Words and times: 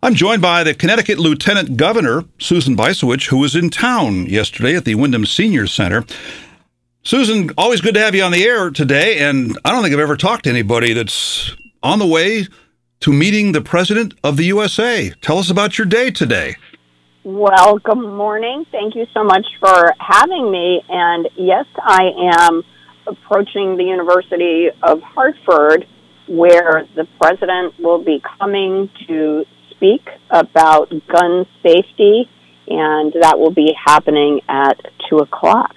I'm 0.00 0.14
joined 0.14 0.40
by 0.40 0.62
the 0.62 0.74
Connecticut 0.74 1.18
Lieutenant 1.18 1.76
Governor, 1.76 2.22
Susan 2.38 2.76
Bysiewicz, 2.76 3.30
who 3.30 3.38
was 3.38 3.56
in 3.56 3.68
town 3.68 4.26
yesterday 4.26 4.76
at 4.76 4.84
the 4.84 4.94
Windham 4.94 5.26
Senior 5.26 5.66
Center. 5.66 6.04
Susan, 7.02 7.50
always 7.58 7.80
good 7.80 7.94
to 7.94 8.00
have 8.00 8.14
you 8.14 8.22
on 8.22 8.30
the 8.30 8.44
air 8.44 8.70
today. 8.70 9.18
And 9.18 9.58
I 9.64 9.72
don't 9.72 9.82
think 9.82 9.92
I've 9.92 10.00
ever 10.00 10.16
talked 10.16 10.44
to 10.44 10.50
anybody 10.50 10.92
that's 10.92 11.50
on 11.82 11.98
the 11.98 12.06
way 12.06 12.46
to 13.00 13.12
meeting 13.12 13.50
the 13.50 13.60
President 13.60 14.14
of 14.22 14.36
the 14.36 14.44
USA. 14.44 15.10
Tell 15.20 15.38
us 15.38 15.50
about 15.50 15.78
your 15.78 15.86
day 15.86 16.12
today. 16.12 16.54
Well, 17.24 17.78
good 17.78 17.98
morning. 17.98 18.66
Thank 18.70 18.94
you 18.94 19.06
so 19.12 19.24
much 19.24 19.46
for 19.58 19.94
having 19.98 20.48
me. 20.52 20.80
And 20.88 21.28
yes, 21.34 21.66
I 21.76 22.12
am 22.36 22.62
approaching 23.04 23.76
the 23.76 23.84
University 23.84 24.68
of 24.80 25.02
Hartford, 25.02 25.88
where 26.28 26.86
the 26.94 27.08
President 27.20 27.74
will 27.80 28.04
be 28.04 28.22
coming 28.38 28.88
to 29.08 29.44
speak 29.78 30.06
about 30.30 30.90
gun 31.08 31.46
safety, 31.62 32.28
and 32.66 33.12
that 33.20 33.38
will 33.38 33.52
be 33.52 33.72
happening 33.82 34.40
at 34.48 34.76
2 35.08 35.18
o'clock. 35.18 35.74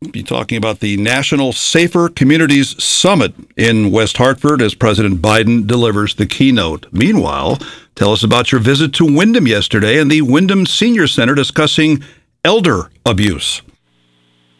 We'll 0.00 0.12
be 0.12 0.22
talking 0.22 0.56
about 0.56 0.80
the 0.80 0.96
National 0.96 1.52
Safer 1.52 2.08
Communities 2.08 2.82
Summit 2.82 3.34
in 3.56 3.90
West 3.90 4.16
Hartford 4.16 4.62
as 4.62 4.74
President 4.74 5.20
Biden 5.20 5.66
delivers 5.66 6.14
the 6.14 6.26
keynote. 6.26 6.86
Meanwhile, 6.90 7.58
tell 7.96 8.12
us 8.12 8.22
about 8.22 8.50
your 8.50 8.62
visit 8.62 8.94
to 8.94 9.04
Windham 9.04 9.46
yesterday 9.46 9.98
and 9.98 10.10
the 10.10 10.22
Windham 10.22 10.64
Senior 10.64 11.06
Center 11.06 11.34
discussing 11.34 12.02
elder 12.44 12.90
abuse. 13.04 13.60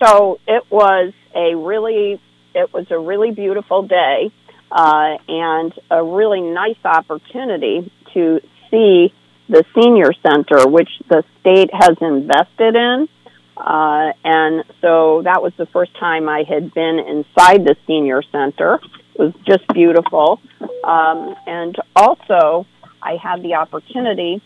So 0.04 0.38
it 0.46 0.64
was 0.70 1.12
a 1.34 1.54
really 1.54 2.20
it 2.54 2.72
was 2.74 2.86
a 2.90 2.98
really 2.98 3.30
beautiful 3.30 3.82
day 3.82 4.30
uh, 4.70 5.16
and 5.28 5.72
a 5.90 6.02
really 6.02 6.40
nice 6.40 6.78
opportunity 6.84 7.90
to 8.14 8.40
see 8.70 9.12
the 9.48 9.64
senior 9.74 10.12
center, 10.22 10.68
which 10.68 10.90
the 11.08 11.24
state 11.40 11.70
has 11.72 11.96
invested 12.00 12.76
in. 12.76 13.08
Uh, 13.56 14.12
and 14.24 14.64
so 14.80 15.22
that 15.24 15.42
was 15.42 15.52
the 15.58 15.66
first 15.66 15.94
time 15.98 16.28
I 16.28 16.44
had 16.48 16.72
been 16.72 16.98
inside 16.98 17.64
the 17.64 17.76
senior 17.86 18.22
center. 18.32 18.80
It 19.14 19.20
was 19.20 19.34
just 19.46 19.66
beautiful. 19.74 20.40
Um, 20.84 21.34
and 21.46 21.76
also, 21.94 22.66
I 23.02 23.16
had 23.16 23.42
the 23.42 23.54
opportunity 23.54 24.40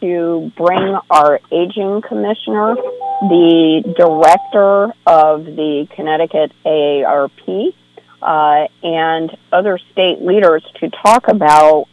to 0.00 0.52
bring 0.56 0.96
our 1.10 1.40
aging 1.52 2.02
commissioner, 2.06 2.74
the 3.22 3.82
director 3.96 4.92
of 5.06 5.44
the 5.44 5.86
Connecticut 5.94 6.52
AARP, 6.64 7.74
uh, 8.22 8.66
and 8.82 9.36
other 9.52 9.78
state 9.92 10.20
leaders 10.20 10.62
to 10.80 10.90
talk 10.90 11.28
about 11.28 11.86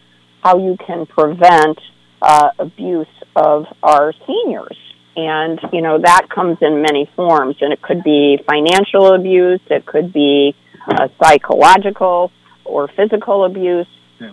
how 0.43 0.57
you 0.57 0.77
can 0.85 1.05
prevent 1.05 1.79
uh, 2.21 2.49
abuse 2.59 3.07
of 3.35 3.65
our 3.83 4.13
seniors. 4.25 4.77
And, 5.15 5.59
you 5.73 5.81
know, 5.81 5.97
that 5.99 6.27
comes 6.29 6.57
in 6.61 6.81
many 6.81 7.09
forms, 7.15 7.55
and 7.61 7.73
it 7.73 7.81
could 7.81 8.03
be 8.03 8.39
financial 8.47 9.13
abuse, 9.13 9.61
it 9.67 9.85
could 9.85 10.13
be 10.13 10.55
uh, 10.87 11.07
psychological 11.19 12.31
or 12.65 12.87
physical 12.87 13.45
abuse. 13.45 13.87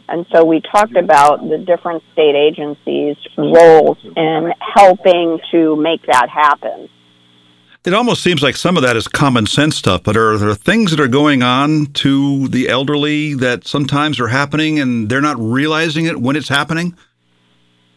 And 0.09 0.27
so 0.33 0.45
we 0.45 0.61
talked 0.61 0.97
about 0.97 1.47
the 1.47 1.59
different 1.59 2.03
state 2.13 2.35
agencies' 2.35 3.17
roles 3.37 3.99
in 4.17 4.53
helping 4.59 5.41
to 5.51 5.77
make 5.77 6.07
that 6.07 6.29
happen. 6.31 6.89
It 7.85 7.93
almost 7.93 8.23
seems 8.23 8.43
like 8.43 8.57
some 8.57 8.79
of 8.79 8.83
that 8.83 8.97
is 8.97 9.07
common 9.07 9.45
sense 9.45 9.77
stuff, 9.77 10.05
but 10.05 10.17
are 10.17 10.39
there 10.39 10.55
things 10.55 10.91
that 10.91 11.01
are 11.01 11.09
going 11.09 11.43
on 11.43 11.87
to 11.95 12.49
the 12.49 12.71
elderly 12.71 13.35
that 13.35 13.67
sometimes 13.67 14.19
are 14.19 14.29
happening 14.29 14.81
and 14.81 15.11
they're 15.11 15.21
not 15.21 15.37
realizing 15.39 16.07
it 16.07 16.19
when 16.19 16.35
it's 16.35 16.49
happening? 16.49 16.97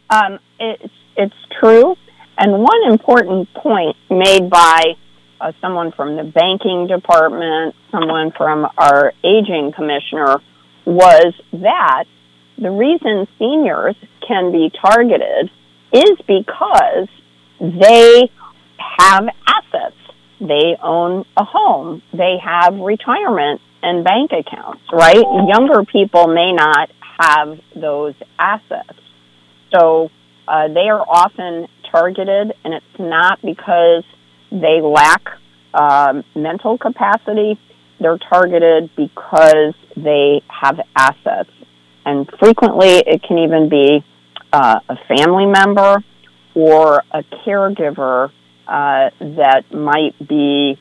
Um, 0.09 0.39
it's, 0.59 0.93
it's 1.15 1.35
true. 1.61 1.95
And 2.37 2.51
one 2.51 2.91
important 2.91 3.53
point 3.53 3.95
made 4.09 4.49
by 4.49 4.95
uh, 5.39 5.53
someone 5.61 5.93
from 5.93 6.17
the 6.17 6.23
banking 6.25 6.87
department, 6.87 7.73
someone 7.89 8.33
from 8.33 8.67
our 8.77 9.13
aging 9.23 9.71
commissioner, 9.73 10.41
was 10.83 11.33
that 11.53 12.03
the 12.57 12.71
reason 12.71 13.25
seniors 13.39 13.95
can 14.27 14.51
be 14.51 14.69
targeted 14.81 15.49
is 15.93 16.17
because 16.27 17.07
they 17.61 18.29
have 18.97 19.25
assets. 19.47 19.95
They 20.39 20.77
own 20.81 21.25
a 21.35 21.43
home. 21.43 22.01
They 22.13 22.37
have 22.43 22.75
retirement 22.75 23.61
and 23.81 24.03
bank 24.03 24.31
accounts, 24.31 24.81
right? 24.91 25.23
Younger 25.47 25.83
people 25.83 26.27
may 26.27 26.51
not 26.51 26.89
have 27.19 27.59
those 27.75 28.13
assets. 28.37 28.99
So 29.73 30.09
uh, 30.47 30.67
they 30.67 30.89
are 30.89 31.03
often 31.07 31.67
targeted, 31.91 32.53
and 32.63 32.73
it's 32.73 32.99
not 32.99 33.39
because 33.41 34.03
they 34.51 34.81
lack 34.81 35.23
um, 35.73 36.23
mental 36.35 36.77
capacity. 36.77 37.59
They're 37.99 38.17
targeted 38.17 38.91
because 38.95 39.73
they 39.95 40.41
have 40.47 40.79
assets. 40.95 41.49
And 42.05 42.29
frequently, 42.39 43.03
it 43.05 43.23
can 43.23 43.39
even 43.39 43.69
be 43.69 44.03
uh, 44.53 44.79
a 44.87 44.95
family 45.07 45.45
member 45.45 46.03
or 46.53 47.03
a 47.11 47.23
caregiver 47.45 48.31
uh, 48.67 49.09
that 49.19 49.63
might 49.71 50.15
be 50.19 50.77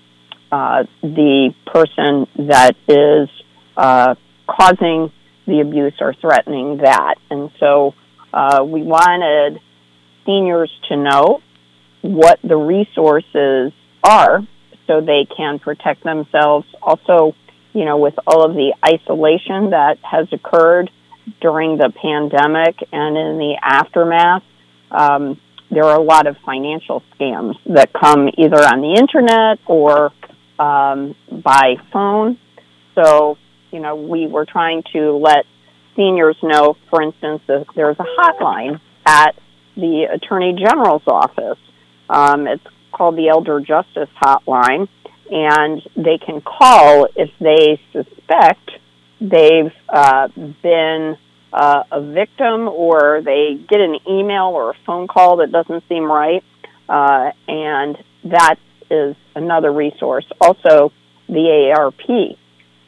uh, 0.50 0.84
the 1.02 1.54
person 1.66 2.26
that 2.48 2.72
is 2.88 3.28
uh, 3.76 4.14
causing 4.48 5.12
the 5.46 5.60
abuse 5.60 5.94
or 6.00 6.14
threatening 6.14 6.78
that. 6.78 7.14
And 7.30 7.50
so 7.60 7.94
uh, 8.32 8.64
we 8.64 8.82
wanted 8.82 9.60
seniors 10.24 10.72
to 10.88 10.96
know 10.96 11.40
what 12.02 12.38
the 12.42 12.56
resources 12.56 13.72
are 14.02 14.40
so 14.86 15.00
they 15.00 15.26
can 15.36 15.58
protect 15.58 16.04
themselves. 16.04 16.66
Also, 16.82 17.34
you 17.72 17.84
know, 17.84 17.98
with 17.98 18.14
all 18.26 18.44
of 18.44 18.54
the 18.54 18.74
isolation 18.84 19.70
that 19.70 19.98
has 20.02 20.26
occurred 20.32 20.90
during 21.40 21.76
the 21.76 21.90
pandemic 21.90 22.76
and 22.92 23.16
in 23.16 23.38
the 23.38 23.58
aftermath, 23.62 24.42
um, 24.90 25.40
there 25.70 25.84
are 25.84 25.98
a 25.98 26.02
lot 26.02 26.26
of 26.26 26.36
financial 26.44 27.02
scams 27.14 27.54
that 27.66 27.92
come 27.92 28.28
either 28.38 28.58
on 28.58 28.80
the 28.80 28.94
internet 28.98 29.58
or 29.66 30.12
um, 30.58 31.14
by 31.30 31.76
phone. 31.92 32.38
So, 32.94 33.36
you 33.72 33.80
know, 33.80 33.96
we 33.96 34.26
were 34.26 34.46
trying 34.46 34.82
to 34.92 35.12
let 35.12 35.44
seniors 35.96 36.36
know, 36.42 36.76
for 36.90 37.02
instance, 37.02 37.42
that 37.46 37.66
there's 37.74 37.96
a 37.98 38.06
hotline 38.18 38.80
at 39.04 39.34
the 39.76 40.04
Attorney 40.04 40.54
General's 40.54 41.02
office. 41.06 41.58
Um, 42.08 42.46
it's 42.46 42.64
called 42.92 43.16
the 43.16 43.28
Elder 43.28 43.60
Justice 43.60 44.08
Hotline, 44.22 44.88
and 45.30 45.82
they 45.96 46.18
can 46.18 46.40
call 46.40 47.08
if 47.16 47.30
they 47.40 47.80
suspect 47.92 48.70
they've 49.20 49.72
uh, 49.88 50.28
been 50.62 51.16
uh, 51.52 51.84
a 51.90 52.00
victim 52.00 52.68
or 52.68 53.22
they 53.24 53.58
get 53.68 53.80
an 53.80 53.98
email 54.08 54.46
or 54.46 54.70
a 54.70 54.74
phone 54.84 55.06
call 55.06 55.38
that 55.38 55.52
doesn't 55.52 55.84
seem 55.88 56.04
right. 56.04 56.44
Uh, 56.88 57.30
and 57.48 57.96
that 58.24 58.56
is 58.90 59.16
another 59.34 59.72
resource. 59.72 60.26
Also, 60.40 60.92
the 61.28 61.34
AARP 61.34 62.36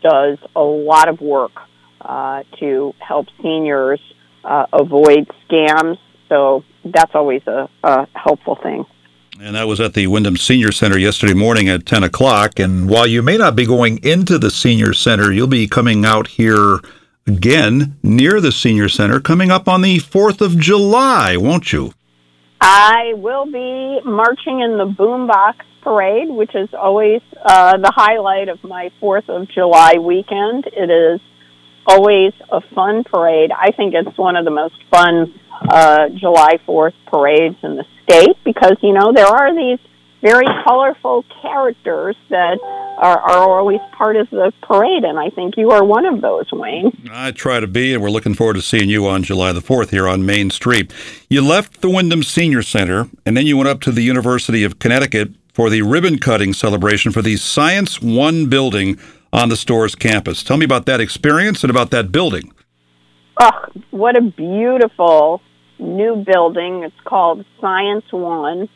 does 0.03 0.39
a 0.55 0.63
lot 0.63 1.09
of 1.09 1.21
work 1.21 1.53
uh, 2.01 2.45
to 2.61 2.95
help 2.99 3.27
seniors 3.43 4.01
uh, 4.45 4.67
avoid 4.73 5.31
scams. 5.49 5.99
So 6.29 6.65
that's 6.85 7.15
always 7.15 7.43
a, 7.47 7.69
a 7.83 8.07
helpful 8.15 8.57
thing. 8.57 8.85
And 9.41 9.55
that 9.55 9.69
was 9.69 9.81
at 9.81 9.95
the 9.95 10.09
Windham 10.09 10.37
Senior 10.37 10.73
Center 10.73 10.99
yesterday 10.99 11.35
morning 11.35 11.69
at 11.69 11.87
10 11.87 12.03
o'clock. 12.03 12.59
And 12.59 12.89
while 12.91 13.07
you 13.07 13.23
may 13.23 13.37
not 13.37 13.55
be 13.55 13.67
going 13.67 13.99
into 14.03 14.37
the 14.37 14.51
Senior 14.51 14.93
Center, 14.93 15.31
you'll 15.31 15.47
be 15.47 15.69
coming 15.69 16.05
out 16.05 16.27
here 16.27 16.81
again 17.29 17.97
near 18.03 18.41
the 18.41 18.51
Senior 18.51 18.89
Center 18.89 19.21
coming 19.21 19.51
up 19.51 19.69
on 19.69 19.83
the 19.83 19.99
4th 19.99 20.41
of 20.41 20.59
July, 20.59 21.37
won't 21.37 21.73
you? 21.73 21.93
I 22.61 23.13
will 23.15 23.47
be 23.47 24.01
marching 24.05 24.61
in 24.61 24.79
the 24.79 24.87
Boombox 24.87 25.57
Parade, 25.83 26.29
which 26.29 26.55
is 26.55 26.69
always 26.75 27.21
uh, 27.45 27.77
the 27.77 27.93
highlight 27.95 28.49
of 28.49 28.63
my 28.65 28.91
4th 29.01 29.29
of 29.29 29.49
July 29.49 29.99
weekend. 30.01 30.67
It 30.67 30.91
is 30.91 31.21
always 31.87 32.33
a 32.51 32.61
fun 32.75 33.05
parade. 33.05 33.51
I 33.53 33.71
think 33.71 33.95
it's 33.95 34.19
one 34.19 34.37
of 34.37 34.45
the 34.45 34.51
most 34.51 34.75
fun 34.91 35.33
uh, 35.71 36.09
July 36.11 36.59
4th 36.67 36.95
parades 37.07 37.57
in 37.63 37.77
the 37.77 37.85
state 38.03 38.37
because, 38.45 38.77
you 38.83 38.93
know, 38.93 39.13
there 39.15 39.27
are 39.27 39.55
these 39.55 39.79
very 40.23 40.47
colorful 40.67 41.25
characters 41.43 42.17
that 42.31 42.59
are, 42.99 43.19
are 43.19 43.59
always 43.59 43.81
part 43.97 44.17
of 44.17 44.29
the 44.31 44.53
parade, 44.63 45.05
and 45.05 45.19
I 45.19 45.31
think 45.31 45.57
you 45.57 45.71
are 45.71 45.85
one 45.85 46.05
of 46.05 46.21
those, 46.21 46.47
Wayne. 46.53 47.09
I 47.13 47.31
try 47.31 47.61
to 47.61 47.67
be, 47.67 47.95
and 47.95 48.03
we're 48.03 48.11
looking 48.11 48.35
forward 48.35 48.55
to 48.55 48.63
seeing 48.63 48.89
you 48.89 49.07
on 49.07 49.23
July 49.23 49.53
the 49.53 49.61
4th 49.61 49.91
here 49.91 50.09
on 50.09 50.27
Main 50.27 50.51
Street. 50.51 50.93
You 51.29 51.43
left 51.43 51.81
the 51.81 51.89
Windham 51.89 52.23
Senior 52.23 52.63
Center, 52.63 53.09
and 53.25 53.37
then 53.37 53.47
you 53.47 53.57
went 53.57 53.69
up 53.69 53.81
to 53.83 53.93
the 53.93 54.03
University 54.03 54.65
of 54.65 54.79
Connecticut 54.79 55.31
for 55.53 55.71
the 55.71 55.83
ribbon 55.83 56.19
cutting 56.19 56.53
celebration 56.53 57.13
for 57.13 57.23
the 57.23 57.37
Science 57.37 58.03
One 58.03 58.49
building 58.49 58.99
on 59.33 59.49
the 59.49 59.57
Storrs 59.57 59.95
campus. 59.95 60.43
Tell 60.43 60.57
me 60.57 60.65
about 60.65 60.87
that 60.87 61.01
experience 61.01 61.63
and 61.63 61.71
about 61.71 61.91
that 61.91 62.11
building. 62.11 62.53
Oh, 63.41 63.51
what 63.91 64.17
a 64.17 64.21
beautiful 64.21 65.41
new 65.79 66.25
building. 66.27 66.83
It's 66.83 67.01
called 67.05 67.45
Science 67.61 68.05
One. 68.11 68.69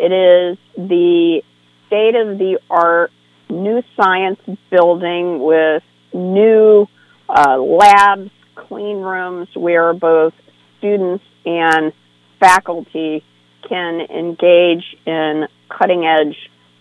It 0.00 0.12
is 0.12 0.58
the 0.76 1.42
state 1.86 2.14
of 2.14 2.38
the 2.38 2.58
art 2.70 3.12
new 3.50 3.82
science 3.96 4.40
building 4.70 5.40
with 5.40 5.82
new 6.14 6.86
uh, 7.28 7.58
labs, 7.58 8.30
clean 8.54 8.96
rooms 8.96 9.48
where 9.54 9.92
both 9.92 10.32
students 10.78 11.22
and 11.44 11.92
faculty 12.38 13.22
can 13.68 14.00
engage 14.00 14.84
in 15.04 15.46
cutting 15.68 16.06
edge 16.06 16.36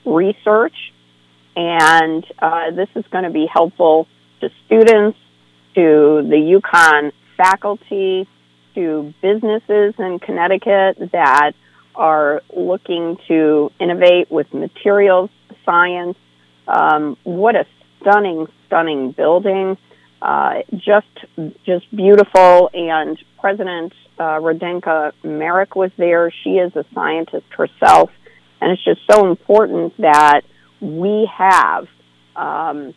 research. 0.06 0.76
And 1.58 2.26
uh, 2.40 2.72
this 2.72 2.88
is 2.96 3.04
going 3.12 3.26
to 3.26 3.32
be 3.32 3.48
helpful 3.52 4.08
to 4.40 4.50
students, 4.66 5.18
to 5.76 6.24
the 6.24 6.62
UConn 6.62 7.12
faculty, 7.36 8.30
to 8.76 9.14
businesses 9.22 9.96
in 10.00 10.20
Connecticut 10.20 11.12
that 11.12 11.52
are 12.00 12.42
looking 12.56 13.18
to 13.28 13.72
innovate 13.80 14.32
with 14.32 14.52
materials 14.54 15.30
science. 15.66 16.18
Um, 16.68 17.18
what 17.24 17.56
a 17.56 17.66
stunning, 18.00 18.48
stunning 18.66 19.12
building! 19.12 19.78
Uh, 20.22 20.62
just, 20.72 21.08
just 21.66 21.94
beautiful. 21.96 22.70
And 22.74 23.18
President 23.40 23.94
uh, 24.18 24.40
Radenka 24.40 25.12
Maric 25.24 25.76
was 25.76 25.92
there. 25.98 26.32
She 26.44 26.52
is 26.52 26.74
a 26.76 26.86
scientist 26.94 27.46
herself, 27.58 28.12
and 28.62 28.72
it's 28.72 28.84
just 28.84 29.02
so 29.10 29.30
important 29.30 29.96
that 29.98 30.42
we 30.82 31.30
have 31.38 31.88
um, 32.36 32.94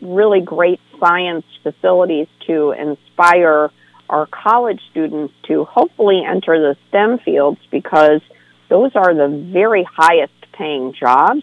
really 0.00 0.40
great 0.40 0.80
science 1.00 1.44
facilities 1.62 2.28
to 2.46 2.72
inspire 2.72 3.70
our 4.08 4.26
college 4.26 4.80
students 4.90 5.34
to 5.46 5.64
hopefully 5.64 6.22
enter 6.26 6.58
the 6.58 6.76
STEM 6.88 7.18
fields 7.18 7.60
because 7.70 8.20
those 8.68 8.92
are 8.94 9.14
the 9.14 9.28
very 9.52 9.84
highest 9.84 10.32
paying 10.52 10.92
jobs. 10.92 11.42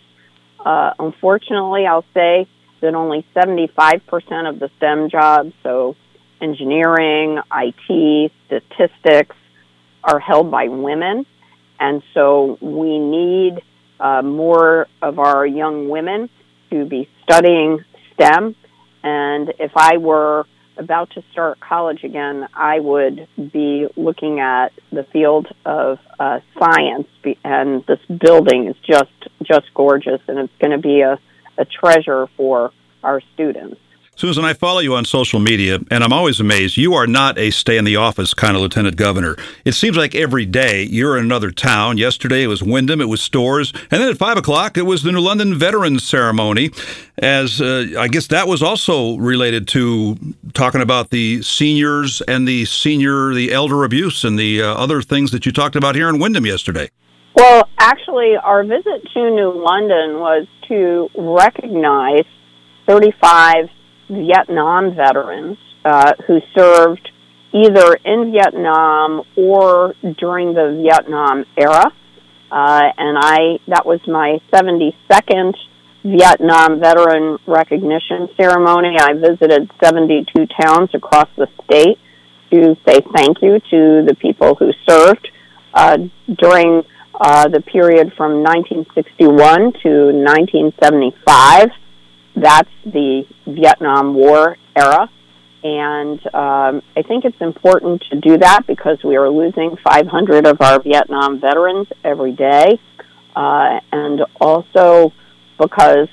Uh, 0.64 0.94
unfortunately, 1.00 1.86
I'll 1.86 2.06
say 2.14 2.48
that 2.82 2.96
only 2.96 3.26
75% 3.36 4.50
of 4.50 4.60
the 4.60 4.70
STEM 4.78 5.10
jobs, 5.10 5.54
so 5.64 5.96
engineering, 6.42 7.40
IT, 7.54 8.32
statistics, 8.48 9.36
are 10.04 10.20
held 10.20 10.52
by 10.52 10.68
women. 10.68 11.26
And 11.80 12.04
so 12.14 12.58
we 12.62 13.00
need 13.00 13.62
uh, 14.00 14.22
more 14.22 14.88
of 15.02 15.20
our 15.20 15.46
young 15.46 15.90
women 15.90 16.30
to 16.70 16.86
be 16.86 17.10
studying 17.24 17.84
STEM. 18.14 18.56
And 19.04 19.54
if 19.60 19.72
I 19.76 19.98
were 19.98 20.46
about 20.78 21.12
to 21.12 21.24
start 21.32 21.60
college 21.60 22.04
again, 22.04 22.48
I 22.54 22.80
would 22.80 23.28
be 23.38 23.88
looking 23.96 24.40
at 24.40 24.72
the 24.92 25.04
field 25.04 25.48
of 25.66 26.00
uh, 26.20 26.40
science, 26.60 27.08
and 27.44 27.86
this 27.86 28.00
building 28.08 28.68
is 28.68 28.76
just 28.86 29.12
just 29.44 29.74
gorgeous, 29.74 30.22
and 30.28 30.40
it's 30.40 30.54
going 30.60 30.72
to 30.72 30.78
be 30.78 31.02
a, 31.02 31.20
a 31.58 31.66
treasure 31.66 32.28
for 32.38 32.72
our 33.04 33.22
students. 33.34 33.80
Susan, 34.18 34.46
I 34.46 34.54
follow 34.54 34.80
you 34.80 34.96
on 34.96 35.04
social 35.04 35.42
media, 35.42 35.78
and 35.92 36.02
I'm 36.02 36.14
always 36.14 36.40
amazed. 36.40 36.78
You 36.78 36.94
are 36.94 37.06
not 37.06 37.38
a 37.38 37.52
stay 37.52 37.78
in 37.78 37.84
the 37.84 37.98
office 37.98 38.34
kind 38.34 38.56
of 38.56 38.62
lieutenant 38.62 38.96
governor. 38.96 39.36
It 39.66 39.74
seems 39.74 39.98
like 39.98 40.16
every 40.16 40.46
day 40.46 40.84
you're 40.84 41.18
in 41.18 41.26
another 41.26 41.52
town. 41.52 41.98
Yesterday 41.98 42.44
it 42.44 42.48
was 42.48 42.64
Windham, 42.64 43.02
it 43.02 43.10
was 43.10 43.22
Storrs, 43.22 43.74
and 43.92 44.02
then 44.02 44.08
at 44.08 44.18
5 44.18 44.38
o'clock 44.38 44.78
it 44.78 44.84
was 44.84 45.04
the 45.04 45.12
New 45.12 45.20
London 45.20 45.54
Veterans 45.54 46.06
Ceremony. 46.06 46.72
As 47.18 47.60
uh, 47.60 47.88
I 48.00 48.08
guess 48.08 48.28
that 48.28 48.48
was 48.48 48.64
also 48.64 49.18
related 49.18 49.68
to 49.70 50.18
talking 50.54 50.82
about 50.82 51.10
the 51.10 51.42
seniors 51.42 52.22
and 52.22 52.48
the 52.48 52.64
senior, 52.64 53.34
the 53.34 53.52
elder 53.52 53.84
abuse, 53.84 54.24
and 54.24 54.40
the 54.40 54.62
uh, 54.62 54.76
other 54.76 55.02
things 55.02 55.32
that 55.32 55.46
you 55.46 55.52
talked 55.52 55.76
about 55.76 55.94
here 55.94 56.08
in 56.08 56.20
Windham 56.20 56.46
yesterday. 56.46 56.90
Well, 57.36 57.68
actually, 57.80 58.38
our 58.42 58.64
visit 58.64 59.06
to 59.14 59.30
New 59.30 59.62
London 59.62 60.20
was 60.22 60.48
to 60.70 61.10
recognize 61.18 62.24
35 62.88 63.70
Vietnam 64.10 64.96
veterans 64.96 65.58
uh, 65.84 66.14
who 66.28 66.40
served 66.58 67.12
either 67.54 67.96
in 68.04 68.32
Vietnam 68.32 69.22
or 69.38 69.94
during 70.18 70.54
the 70.54 70.82
Vietnam 70.84 71.46
era. 71.58 71.92
Uh, 72.52 72.82
and 72.98 73.18
I 73.20 73.60
that 73.68 73.86
was 73.86 74.00
my 74.08 74.40
72nd 74.54 75.56
Vietnam 76.04 76.80
veteran 76.80 77.38
recognition 77.48 78.30
ceremony. 78.38 78.96
I 79.00 79.14
visited 79.14 79.72
72 79.84 80.48
towns 80.62 80.90
across 80.94 81.30
the 81.36 81.48
state 81.64 81.98
to 82.52 82.78
say 82.88 83.02
thank 83.16 83.42
you 83.42 83.60
to 83.72 84.06
the 84.06 84.16
people 84.20 84.56
who 84.56 84.72
served 84.88 85.28
uh, 85.74 85.98
during 86.38 86.84
uh, 87.20 87.48
the 87.48 87.62
period 87.62 88.14
from 88.16 88.44
1961 88.44 89.74
to 89.82 90.12
1975 90.14 91.70
that's 92.36 92.70
the 92.86 93.26
Vietnam 93.48 94.14
War 94.14 94.58
era. 94.76 95.10
And 95.64 96.20
um, 96.28 96.84
I 96.96 97.02
think 97.08 97.26
it's 97.26 97.42
important 97.42 98.04
to 98.12 98.20
do 98.20 98.38
that 98.38 98.68
because 98.68 99.00
we 99.04 99.16
are 99.16 99.30
losing 99.30 99.78
500 99.84 100.46
of 100.46 100.62
our 100.62 100.80
Vietnam 100.82 101.40
veterans 101.40 101.88
every 102.04 102.34
day. 102.34 102.80
Uh, 103.36 103.80
and 103.92 104.22
also 104.40 105.12
because, 105.60 106.08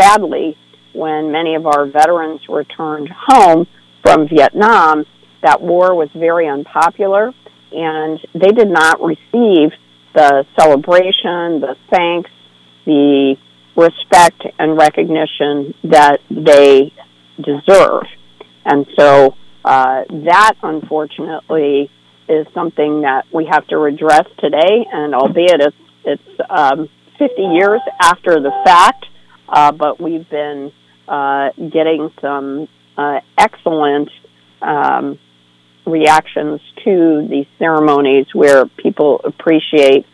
sadly, 0.00 0.56
when 0.92 1.30
many 1.30 1.54
of 1.54 1.66
our 1.66 1.86
veterans 1.86 2.40
returned 2.48 3.08
home 3.08 3.66
from 4.02 4.28
Vietnam, 4.28 5.04
that 5.42 5.60
war 5.60 5.94
was 5.94 6.08
very 6.14 6.48
unpopular 6.48 7.32
and 7.74 8.20
they 8.34 8.50
did 8.50 8.70
not 8.70 9.00
receive 9.02 9.72
the 10.14 10.46
celebration, 10.58 11.60
the 11.60 11.76
thanks, 11.90 12.30
the 12.86 13.36
respect 13.76 14.42
and 14.58 14.76
recognition 14.76 15.74
that 15.84 16.18
they 16.30 16.92
deserve. 17.36 18.04
And 18.64 18.86
so 18.98 19.36
uh, 19.64 20.04
that, 20.08 20.54
unfortunately, 20.62 21.90
is 22.28 22.46
something 22.54 23.02
that 23.02 23.26
we 23.32 23.46
have 23.46 23.66
to 23.68 23.76
redress 23.76 24.26
today. 24.38 24.86
And 24.90 25.14
albeit 25.14 25.60
it's 25.60 25.76
it's 26.06 26.40
um, 26.50 26.88
50 27.18 27.42
years 27.42 27.80
after 28.00 28.40
the 28.40 28.50
fact, 28.64 29.06
uh, 29.48 29.72
but 29.72 30.00
we've 30.00 30.28
been 30.28 30.70
uh, 31.08 31.50
getting 31.56 32.10
some 32.20 32.68
uh, 32.98 33.20
excellent 33.38 34.10
um, 34.60 35.18
reactions 35.86 36.60
to 36.84 37.26
these 37.28 37.46
ceremonies 37.58 38.26
where 38.34 38.66
people 38.66 39.20
appreciate 39.24 40.06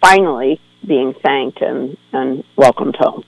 finally 0.00 0.60
being 0.86 1.14
thanked 1.22 1.60
and, 1.60 1.96
and 2.12 2.44
welcomed 2.56 2.96
home. 2.96 3.24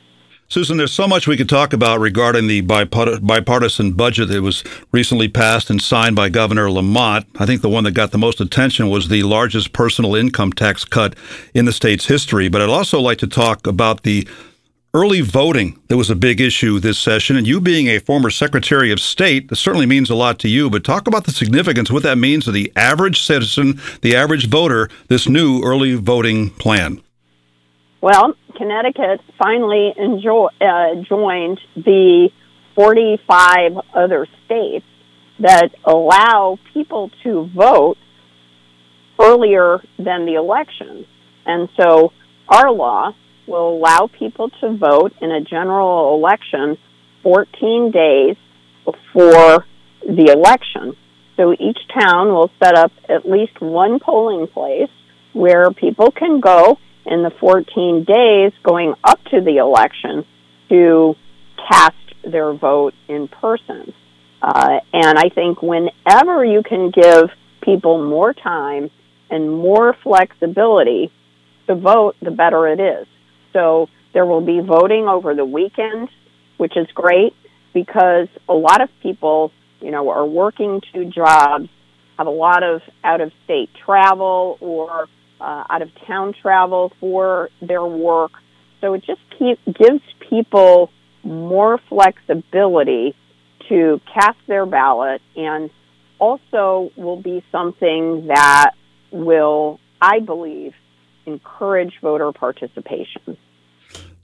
Susan, 0.50 0.78
there's 0.78 0.92
so 0.92 1.06
much 1.06 1.28
we 1.28 1.36
could 1.36 1.48
talk 1.48 1.72
about 1.72 2.00
regarding 2.00 2.48
the 2.48 2.60
bipartisan 2.62 3.92
budget 3.92 4.26
that 4.28 4.42
was 4.42 4.64
recently 4.90 5.28
passed 5.28 5.70
and 5.70 5.80
signed 5.80 6.16
by 6.16 6.28
Governor 6.28 6.68
Lamont. 6.72 7.24
I 7.38 7.46
think 7.46 7.62
the 7.62 7.68
one 7.68 7.84
that 7.84 7.92
got 7.92 8.10
the 8.10 8.18
most 8.18 8.40
attention 8.40 8.90
was 8.90 9.08
the 9.08 9.22
largest 9.22 9.72
personal 9.72 10.16
income 10.16 10.52
tax 10.52 10.84
cut 10.84 11.14
in 11.54 11.66
the 11.66 11.72
state's 11.72 12.06
history. 12.06 12.48
But 12.48 12.62
I'd 12.62 12.68
also 12.68 13.00
like 13.00 13.18
to 13.18 13.28
talk 13.28 13.64
about 13.64 14.02
the 14.02 14.26
early 14.92 15.20
voting 15.20 15.78
that 15.86 15.96
was 15.96 16.10
a 16.10 16.16
big 16.16 16.40
issue 16.40 16.80
this 16.80 16.98
session. 16.98 17.36
And 17.36 17.46
you 17.46 17.60
being 17.60 17.86
a 17.86 18.00
former 18.00 18.28
Secretary 18.28 18.90
of 18.90 18.98
State, 18.98 19.50
this 19.50 19.60
certainly 19.60 19.86
means 19.86 20.10
a 20.10 20.16
lot 20.16 20.40
to 20.40 20.48
you. 20.48 20.68
But 20.68 20.82
talk 20.82 21.06
about 21.06 21.26
the 21.26 21.30
significance, 21.30 21.92
what 21.92 22.02
that 22.02 22.18
means 22.18 22.46
to 22.46 22.50
the 22.50 22.72
average 22.74 23.22
citizen, 23.22 23.80
the 24.02 24.16
average 24.16 24.48
voter, 24.48 24.88
this 25.06 25.28
new 25.28 25.62
early 25.62 25.94
voting 25.94 26.50
plan. 26.50 27.00
Well, 28.00 28.34
Connecticut 28.56 29.20
finally 29.38 29.92
enjoy, 29.96 30.48
uh, 30.60 30.94
joined 31.06 31.60
the 31.76 32.30
45 32.74 33.72
other 33.94 34.26
states 34.46 34.86
that 35.40 35.68
allow 35.84 36.58
people 36.72 37.10
to 37.24 37.50
vote 37.54 37.98
earlier 39.18 39.82
than 39.98 40.24
the 40.24 40.34
election. 40.34 41.06
And 41.44 41.68
so 41.78 42.12
our 42.48 42.72
law 42.72 43.12
will 43.46 43.76
allow 43.76 44.06
people 44.06 44.48
to 44.60 44.76
vote 44.76 45.12
in 45.20 45.30
a 45.30 45.42
general 45.42 46.14
election 46.14 46.78
14 47.22 47.90
days 47.90 48.36
before 48.84 49.66
the 50.06 50.32
election. 50.32 50.96
So 51.36 51.52
each 51.52 51.78
town 51.92 52.28
will 52.28 52.50
set 52.62 52.76
up 52.76 52.92
at 53.08 53.28
least 53.28 53.60
one 53.60 53.98
polling 53.98 54.46
place 54.46 54.90
where 55.32 55.70
people 55.70 56.10
can 56.10 56.40
go 56.40 56.78
in 57.06 57.22
the 57.22 57.30
14 57.40 58.04
days 58.04 58.52
going 58.62 58.94
up 59.02 59.22
to 59.24 59.40
the 59.40 59.56
election 59.56 60.24
to 60.68 61.14
cast 61.68 61.96
their 62.24 62.52
vote 62.52 62.94
in 63.08 63.28
person. 63.28 63.92
Uh, 64.42 64.80
and 64.92 65.18
I 65.18 65.28
think 65.28 65.62
whenever 65.62 66.44
you 66.44 66.62
can 66.62 66.90
give 66.90 67.30
people 67.60 68.04
more 68.08 68.32
time 68.32 68.90
and 69.30 69.50
more 69.50 69.94
flexibility 70.02 71.12
to 71.66 71.74
vote, 71.74 72.16
the 72.20 72.30
better 72.30 72.66
it 72.68 72.80
is. 72.80 73.06
So 73.52 73.88
there 74.12 74.26
will 74.26 74.40
be 74.40 74.60
voting 74.60 75.08
over 75.08 75.34
the 75.34 75.44
weekend, 75.44 76.08
which 76.56 76.76
is 76.76 76.86
great 76.94 77.34
because 77.72 78.28
a 78.48 78.54
lot 78.54 78.80
of 78.80 78.88
people 79.02 79.52
you 79.80 79.90
know, 79.90 80.10
are 80.10 80.26
working 80.26 80.80
two 80.92 81.06
jobs, 81.06 81.68
have 82.18 82.26
a 82.26 82.30
lot 82.30 82.62
of 82.62 82.82
out 83.02 83.20
of 83.20 83.32
state 83.44 83.70
travel 83.84 84.58
or 84.60 85.06
uh, 85.40 85.64
out 85.68 85.82
of 85.82 85.90
town 86.06 86.34
travel 86.40 86.92
for 87.00 87.50
their 87.60 87.84
work. 87.84 88.32
So 88.80 88.94
it 88.94 89.04
just 89.04 89.20
keep, 89.38 89.58
gives 89.66 90.02
people 90.28 90.90
more 91.22 91.78
flexibility 91.88 93.14
to 93.68 94.00
cast 94.12 94.38
their 94.46 94.66
ballot 94.66 95.22
and 95.36 95.70
also 96.18 96.90
will 96.96 97.20
be 97.20 97.44
something 97.50 98.26
that 98.28 98.72
will, 99.10 99.80
I 100.00 100.20
believe, 100.20 100.74
encourage 101.26 101.94
voter 102.00 102.32
participation. 102.32 103.36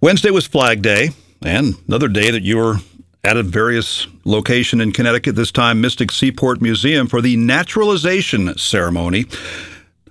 Wednesday 0.01 0.31
was 0.31 0.47
Flag 0.47 0.83
Day, 0.83 1.11
and 1.43 1.75
another 1.87 2.09
day 2.09 2.31
that 2.31 2.43
you 2.43 2.59
were 2.59 2.77
at 3.25 3.37
a 3.37 3.43
various 3.43 4.07
location 4.25 4.81
in 4.81 4.93
Connecticut, 4.93 5.35
this 5.35 5.51
time 5.51 5.81
Mystic 5.81 6.13
Seaport 6.13 6.61
Museum 6.63 7.09
for 7.09 7.21
the 7.21 7.37
naturalization 7.37 8.57
ceremony. 8.57 9.27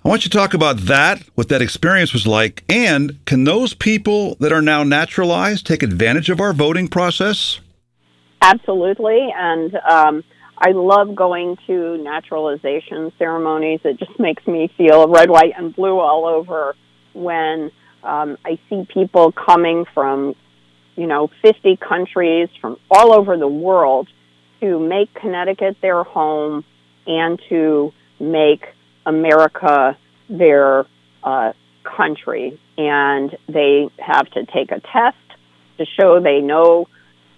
I 0.06 0.08
want 0.08 0.24
you 0.24 0.30
to 0.30 0.38
talk 0.38 0.54
about 0.54 0.82
that, 0.82 1.24
what 1.34 1.50
that 1.50 1.64
experience 1.64 2.14
was 2.14 2.28
like, 2.28 2.64
and 2.70 3.26
can 3.26 3.44
those 3.44 3.74
people 3.74 4.36
that 4.36 4.52
are 4.52 4.62
now 4.62 4.84
naturalized 4.84 5.66
take 5.66 5.82
advantage 5.82 6.30
of 6.30 6.40
our 6.40 6.54
voting 6.54 6.88
process? 6.88 7.60
Absolutely, 8.40 9.34
and 9.36 9.76
um, 9.78 10.24
I 10.60 10.74
love 10.74 11.16
going 11.16 11.58
to 11.66 11.98
naturalization 11.98 13.14
ceremonies. 13.18 13.80
It 13.84 13.98
just 13.98 14.20
makes 14.20 14.46
me 14.46 14.72
feel 14.78 15.08
red, 15.08 15.32
white, 15.32 15.54
and 15.58 15.76
blue 15.76 16.00
all 16.00 16.28
over 16.28 16.76
when 17.14 17.72
um, 18.04 18.38
I 18.46 18.60
see 18.70 18.86
people 18.94 19.32
coming 19.32 19.86
from, 19.96 20.36
you 20.96 21.08
know, 21.08 21.32
50 21.42 21.78
countries 21.78 22.50
from 22.62 22.78
all 22.92 23.12
over 23.12 23.38
the 23.38 23.48
world 23.48 24.08
to 24.60 24.78
make 24.78 25.12
Connecticut 25.16 25.78
their 25.82 26.04
home 26.04 26.64
and 27.08 27.42
to 27.50 27.92
make 28.20 28.66
America 29.06 29.98
their 30.30 30.86
uh, 31.24 31.54
country. 31.84 32.60
And 32.78 33.36
they 33.48 33.90
have 34.00 34.30
to 34.32 34.46
take 34.46 34.72
a 34.72 34.80
test 34.80 35.18
to 35.78 35.86
show 35.86 36.20
they 36.20 36.42
know 36.42 36.88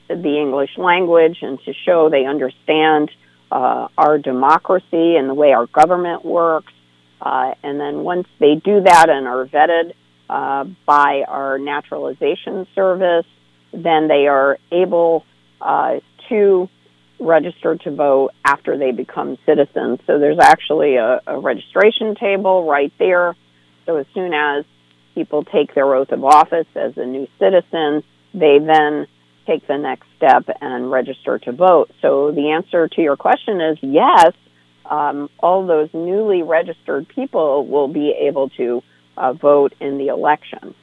the 0.08 0.40
English 0.40 0.78
language 0.78 1.40
and 1.42 1.60
to 1.64 1.74
show 1.74 2.10
they 2.10 2.26
understand 2.26 3.12
uh, 3.52 3.88
our 3.98 4.18
democracy 4.18 5.16
and 5.16 5.30
the 5.30 5.34
way 5.34 5.54
our 5.54 5.68
government 5.68 6.24
works. 6.26 6.74
Uh, 7.22 7.54
and 7.64 7.80
then 7.80 8.04
once 8.04 8.28
they 8.40 8.56
do 8.56 8.82
that 8.82 9.10
and 9.10 9.28
are 9.28 9.46
vetted 9.46 9.94
uh, 10.30 10.66
by 10.86 11.24
our 11.28 11.58
naturalization 11.58 12.68
service, 12.76 13.26
then 13.72 14.08
they 14.08 14.28
are 14.28 14.58
able 14.72 15.26
uh, 15.62 16.00
to 16.30 16.70
register 17.20 17.76
to 17.76 17.92
vote 17.92 18.32
after 18.46 18.78
they 18.78 18.92
become 18.92 19.38
citizens. 19.46 20.00
So 20.06 20.20
there's 20.20 20.40
actually 20.40 20.96
a, 20.96 21.22
a 21.26 21.40
registration 21.40 22.16
table 22.16 22.66
right 22.66 22.94
there. 23.00 23.36
So 23.86 23.98
as 23.98 24.06
soon 24.14 24.34
as 24.34 24.66
people 25.16 25.44
take 25.44 25.74
their 25.74 25.94
oath 25.96 26.12
of 26.12 26.24
office 26.24 26.68
as 26.76 26.98
a 26.98 27.06
new 27.06 27.28
citizen, 27.40 28.04
they 28.34 28.60
then 28.60 29.08
take 29.48 29.66
the 29.66 29.78
next 29.78 30.06
step 30.18 30.44
and 30.62 30.92
register 30.92 31.40
to 31.40 31.52
vote. 31.52 31.90
So 32.02 32.32
the 32.32 32.52
answer 32.52 32.88
to 32.88 33.02
your 33.02 33.18
question 33.18 33.62
is 33.62 33.78
yes. 33.82 34.34
Um, 34.86 35.30
all 35.40 35.66
those 35.66 35.90
newly 35.94 36.44
registered 36.44 37.08
people 37.10 37.66
will 37.66 37.88
be 37.88 38.16
able 38.28 38.50
to 38.52 38.84
uh, 39.18 39.34
vote 39.34 39.74
in 39.82 39.98
the 39.98 40.08
election. 40.08 40.76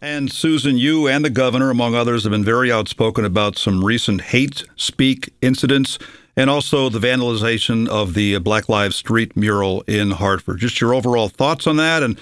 And 0.00 0.30
Susan, 0.30 0.78
you 0.78 1.08
and 1.08 1.24
the 1.24 1.30
governor, 1.30 1.70
among 1.70 1.96
others, 1.96 2.22
have 2.22 2.30
been 2.30 2.44
very 2.44 2.70
outspoken 2.70 3.24
about 3.24 3.58
some 3.58 3.84
recent 3.84 4.20
hate 4.20 4.62
speak 4.76 5.32
incidents 5.42 5.98
and 6.36 6.48
also 6.48 6.88
the 6.88 7.00
vandalization 7.00 7.88
of 7.88 8.14
the 8.14 8.38
Black 8.38 8.68
Lives 8.68 8.94
Street 8.94 9.36
mural 9.36 9.82
in 9.88 10.12
Hartford. 10.12 10.60
Just 10.60 10.80
your 10.80 10.94
overall 10.94 11.28
thoughts 11.28 11.66
on 11.66 11.78
that 11.78 12.04
and 12.04 12.16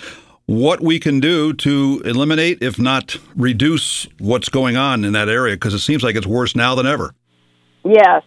what 0.46 0.80
we 0.80 0.98
can 0.98 1.20
do 1.20 1.52
to 1.52 2.00
eliminate, 2.06 2.62
if 2.62 2.78
not 2.78 3.18
reduce, 3.34 4.06
what's 4.18 4.48
going 4.48 4.78
on 4.78 5.04
in 5.04 5.12
that 5.12 5.28
area 5.28 5.54
because 5.54 5.74
it 5.74 5.80
seems 5.80 6.02
like 6.02 6.16
it's 6.16 6.26
worse 6.26 6.56
now 6.56 6.74
than 6.74 6.86
ever. 6.86 7.14
Yes. 7.84 8.22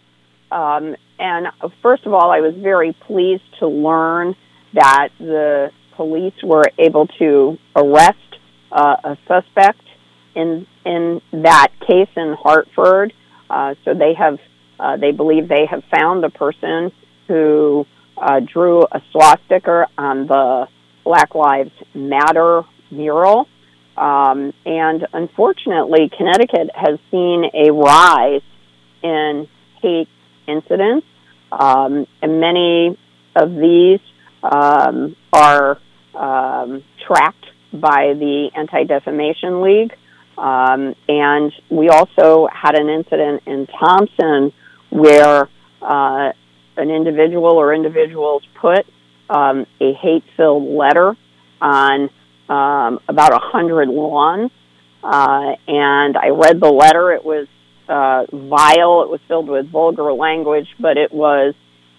Um, 0.51 0.95
and 1.17 1.47
first 1.81 2.05
of 2.05 2.13
all, 2.13 2.29
I 2.29 2.41
was 2.41 2.53
very 2.55 2.93
pleased 3.07 3.43
to 3.59 3.67
learn 3.67 4.35
that 4.73 5.09
the 5.17 5.71
police 5.95 6.35
were 6.43 6.69
able 6.77 7.07
to 7.17 7.57
arrest 7.75 8.28
uh, 8.71 8.95
a 9.03 9.17
suspect 9.27 9.81
in 10.35 10.67
in 10.85 11.21
that 11.31 11.69
case 11.85 12.09
in 12.15 12.35
Hartford. 12.39 13.13
Uh, 13.49 13.75
so 13.83 13.93
they 13.93 14.13
have 14.13 14.39
uh, 14.79 14.97
they 14.97 15.11
believe 15.11 15.47
they 15.47 15.65
have 15.65 15.83
found 15.91 16.23
the 16.23 16.29
person 16.29 16.91
who 17.27 17.85
uh, 18.17 18.39
drew 18.39 18.83
a 18.83 19.01
swastika 19.11 19.87
on 19.97 20.27
the 20.27 20.67
Black 21.03 21.35
Lives 21.35 21.71
Matter 21.93 22.63
mural. 22.91 23.47
Um, 23.97 24.53
and 24.65 25.05
unfortunately, 25.11 26.09
Connecticut 26.15 26.69
has 26.73 26.99
seen 27.11 27.43
a 27.53 27.71
rise 27.71 28.41
in 29.03 29.47
hate 29.81 30.07
incidents. 30.47 31.05
Um, 31.51 32.07
and 32.21 32.39
many 32.39 32.97
of 33.35 33.55
these 33.55 33.99
um, 34.43 35.15
are 35.33 35.79
um, 36.13 36.83
tracked 37.05 37.45
by 37.73 38.13
the 38.13 38.49
Anti 38.55 38.83
Defamation 38.85 39.61
League. 39.61 39.93
Um, 40.37 40.95
and 41.07 41.51
we 41.69 41.89
also 41.89 42.47
had 42.51 42.75
an 42.75 42.89
incident 42.89 43.43
in 43.45 43.67
Thompson 43.67 44.53
where 44.89 45.49
uh, 45.81 46.31
an 46.77 46.89
individual 46.89 47.57
or 47.57 47.73
individuals 47.73 48.43
put 48.59 48.85
um, 49.29 49.67
a 49.79 49.93
hate-filled 49.93 50.63
letter 50.63 51.15
on 51.61 52.09
um, 52.47 52.99
about 53.07 53.33
a 53.33 53.39
hundred 53.39 53.89
lawns, 53.89 54.51
uh, 55.03 55.55
and 55.67 56.17
I 56.17 56.29
read 56.29 56.59
the 56.59 56.71
letter. 56.71 57.11
It 57.11 57.23
was 57.23 57.47
uh, 57.87 58.25
vile. 58.31 59.03
It 59.03 59.09
was 59.09 59.19
filled 59.27 59.49
with 59.49 59.69
vulgar 59.69 60.11
language, 60.13 60.67
but 60.79 60.97
it 60.97 61.13
was 61.13 61.53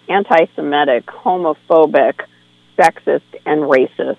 anti-Semitic, 0.08 1.06
homophobic, 1.06 2.20
sexist, 2.76 3.22
and 3.46 3.62
racist. 3.62 4.16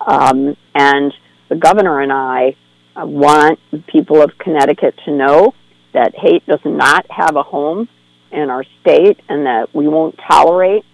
Um, 0.00 0.56
and 0.74 1.12
the 1.48 1.56
governor 1.56 2.00
and 2.00 2.12
I 2.12 2.56
uh, 2.96 3.06
want 3.06 3.58
people 3.86 4.22
of 4.22 4.36
Connecticut 4.38 4.94
to 5.04 5.12
know 5.12 5.54
that 5.92 6.14
hate 6.14 6.46
does 6.46 6.60
not 6.64 7.06
have 7.10 7.36
a 7.36 7.42
home 7.42 7.88
in 8.30 8.48
our 8.48 8.64
state, 8.80 9.18
and 9.28 9.46
that 9.46 9.74
we 9.74 9.88
won't 9.88 10.16
tolerate 10.30 10.84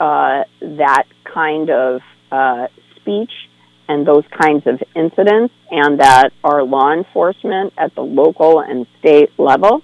uh, 0.00 0.44
that 0.62 1.04
kind 1.24 1.68
of 1.68 2.00
uh, 2.32 2.68
speech 2.96 3.30
and 3.86 4.06
those 4.06 4.24
kinds 4.30 4.66
of 4.66 4.80
incidents, 4.96 5.52
and 5.70 6.00
that 6.00 6.30
our 6.42 6.62
law 6.62 6.92
enforcement 6.92 7.74
at 7.76 7.94
the 7.94 8.00
local 8.00 8.60
and 8.60 8.86
state 8.98 9.30
level, 9.38 9.82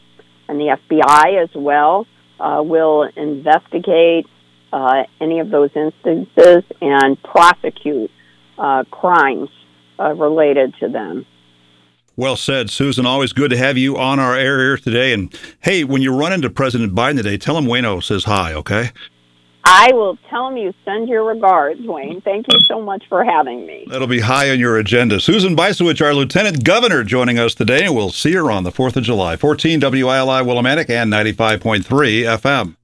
and 0.48 0.58
the 0.58 0.78
FBI 0.88 1.42
as 1.42 1.50
well, 1.54 2.06
uh, 2.40 2.62
will 2.64 3.02
investigate 3.02 4.26
uh, 4.72 5.02
any 5.20 5.40
of 5.40 5.50
those 5.50 5.70
instances 5.74 6.64
and 6.80 7.22
prosecute 7.22 8.10
uh, 8.58 8.84
crimes 8.90 9.48
uh, 9.98 10.12
related 10.14 10.74
to 10.80 10.88
them. 10.88 11.26
Well 12.16 12.36
said, 12.36 12.70
Susan. 12.70 13.04
Always 13.04 13.34
good 13.34 13.50
to 13.50 13.58
have 13.58 13.76
you 13.76 13.98
on 13.98 14.18
our 14.18 14.34
air 14.34 14.58
here 14.58 14.78
today. 14.78 15.12
And 15.12 15.38
hey, 15.60 15.84
when 15.84 16.00
you 16.00 16.16
run 16.16 16.32
into 16.32 16.48
President 16.48 16.94
Biden 16.94 17.16
today, 17.16 17.36
tell 17.36 17.58
him 17.58 17.66
Wayno 17.66 18.02
says 18.02 18.24
hi, 18.24 18.54
okay? 18.54 18.90
I 19.68 19.92
will 19.92 20.16
tell 20.30 20.48
him 20.48 20.56
you 20.56 20.72
send 20.84 21.08
your 21.08 21.24
regards, 21.24 21.80
Wayne. 21.82 22.20
Thank 22.20 22.46
you 22.50 22.58
so 22.68 22.80
much 22.80 23.02
for 23.08 23.24
having 23.24 23.66
me. 23.66 23.84
That'll 23.90 24.06
be 24.06 24.20
high 24.20 24.50
on 24.50 24.60
your 24.60 24.78
agenda. 24.78 25.20
Susan 25.20 25.56
Bysiewicz, 25.56 26.00
our 26.00 26.14
Lieutenant 26.14 26.64
Governor, 26.64 27.02
joining 27.02 27.38
us 27.38 27.54
today, 27.54 27.84
and 27.84 27.94
we'll 27.94 28.10
see 28.10 28.32
her 28.34 28.50
on 28.50 28.62
the 28.62 28.70
4th 28.70 28.96
of 28.96 29.02
July. 29.02 29.36
14 29.36 29.80
WILI 29.80 30.44
Willimantic 30.44 30.88
and 30.88 31.12
95.3 31.12 31.82
FM. 31.82 32.74